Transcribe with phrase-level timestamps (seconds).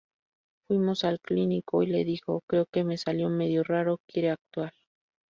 [0.67, 3.99] Fuimos al clínico y le dijo Creo que me salió medio raro…
[4.07, 4.73] quiere actuar.